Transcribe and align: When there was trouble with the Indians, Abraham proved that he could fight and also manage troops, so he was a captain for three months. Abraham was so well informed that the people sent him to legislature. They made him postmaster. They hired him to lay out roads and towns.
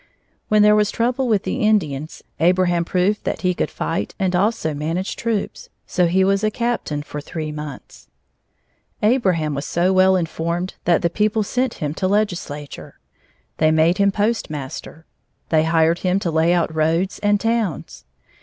When 0.47 0.63
there 0.63 0.75
was 0.75 0.89
trouble 0.89 1.27
with 1.27 1.43
the 1.43 1.59
Indians, 1.61 2.23
Abraham 2.39 2.83
proved 2.83 3.23
that 3.23 3.41
he 3.43 3.53
could 3.53 3.69
fight 3.69 4.15
and 4.17 4.35
also 4.35 4.73
manage 4.73 5.15
troops, 5.15 5.69
so 5.85 6.07
he 6.07 6.23
was 6.23 6.43
a 6.43 6.49
captain 6.49 7.03
for 7.03 7.21
three 7.21 7.51
months. 7.51 8.07
Abraham 9.03 9.53
was 9.53 9.67
so 9.67 9.93
well 9.93 10.15
informed 10.15 10.73
that 10.85 11.03
the 11.03 11.11
people 11.11 11.43
sent 11.43 11.75
him 11.75 11.93
to 11.93 12.07
legislature. 12.07 12.99
They 13.57 13.69
made 13.69 13.99
him 13.99 14.11
postmaster. 14.11 15.05
They 15.49 15.65
hired 15.65 15.99
him 15.99 16.17
to 16.21 16.31
lay 16.31 16.51
out 16.51 16.73
roads 16.73 17.19
and 17.19 17.39
towns. 17.39 18.03